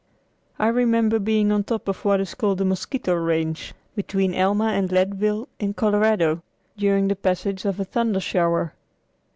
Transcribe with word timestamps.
I 0.57 0.69
remember 0.69 1.19
being 1.19 1.51
on 1.51 1.63
top 1.63 1.87
of 1.87 2.03
what 2.03 2.19
is 2.21 2.33
called 2.33 2.57
the 2.57 2.65
Mosquito 2.65 3.13
Range, 3.13 3.75
between 3.95 4.33
Alma 4.33 4.69
and 4.69 4.91
Leadville 4.91 5.47
in 5.59 5.75
Colorado, 5.75 6.41
during 6.75 7.07
the 7.07 7.15
passage 7.15 7.65
of 7.65 7.79
a 7.79 7.85
thunder 7.85 8.19
shower. 8.19 8.73